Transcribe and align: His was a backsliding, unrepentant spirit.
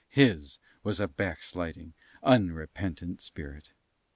His 0.09 0.57
was 0.83 0.99
a 0.99 1.07
backsliding, 1.07 1.93
unrepentant 2.23 3.21
spirit. 3.21 3.69